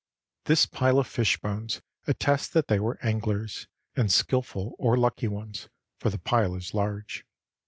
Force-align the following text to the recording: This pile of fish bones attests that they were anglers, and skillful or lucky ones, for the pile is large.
This 0.45 0.65
pile 0.65 0.97
of 0.97 1.05
fish 1.05 1.39
bones 1.39 1.83
attests 2.07 2.47
that 2.53 2.69
they 2.69 2.79
were 2.79 2.97
anglers, 3.05 3.67
and 3.95 4.11
skillful 4.11 4.73
or 4.79 4.97
lucky 4.97 5.27
ones, 5.27 5.69
for 5.99 6.09
the 6.09 6.17
pile 6.17 6.55
is 6.55 6.73
large. 6.73 7.23